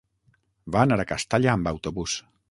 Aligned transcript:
Va 0.75 0.81
anar 0.87 0.97
a 1.03 1.05
Castalla 1.11 1.51
amb 1.53 1.69
autobús. 1.73 2.17